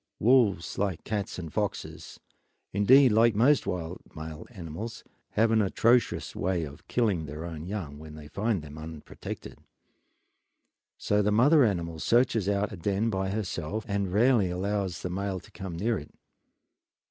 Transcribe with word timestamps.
Wolves, 0.17 0.79
like 0.79 1.03
cats 1.03 1.37
and 1.37 1.53
foxes, 1.53 2.19
and 2.73 2.89
indeed 2.89 3.11
like 3.11 3.35
most 3.35 3.67
wild 3.67 4.01
male 4.15 4.47
animals, 4.49 5.03
have 5.33 5.51
an 5.51 5.61
atrocious 5.61 6.35
way 6.35 6.63
of 6.63 6.87
killing 6.87 7.27
their 7.27 7.45
own 7.45 7.67
young 7.67 7.99
when 7.99 8.15
they 8.15 8.27
find 8.27 8.63
them 8.63 8.79
unprotected; 8.79 9.59
so 10.97 11.21
the 11.21 11.31
mother 11.31 11.63
animal 11.63 11.99
searches 11.99 12.49
out 12.49 12.71
a 12.71 12.77
den 12.77 13.11
by 13.11 13.29
herself 13.29 13.85
and 13.87 14.11
rarely 14.11 14.49
allows 14.49 15.03
the 15.03 15.09
male 15.11 15.39
to 15.39 15.51
come 15.51 15.77
near 15.77 15.99
it. 15.99 16.09